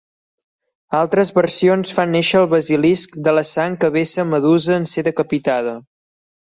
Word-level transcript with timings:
Altres 0.99 1.31
versions 1.35 1.91
fan 1.99 2.11
néixer 2.15 2.41
el 2.41 2.49
Basilisc 2.55 3.21
de 3.29 3.37
la 3.39 3.47
sang 3.53 3.79
que 3.85 3.95
vessa 4.01 4.29
Medusa 4.35 4.77
en 4.81 4.93
ser 4.97 5.07
decapitada. 5.13 5.81